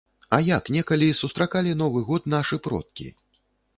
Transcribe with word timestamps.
А 0.35 0.37
як 0.45 0.69
некалі 0.75 1.09
сустракалі 1.21 1.75
новы 1.85 2.03
год 2.11 2.27
нашы 2.35 2.55
продкі? 2.69 3.07